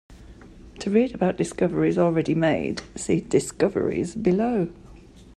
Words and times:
To 0.79 0.89
read 0.89 1.13
about 1.13 1.37
discoveries 1.37 1.99
already 1.99 2.33
made, 2.33 2.81
see 2.95 3.19
"Discoveries" 3.21 4.15
below. 4.15 4.69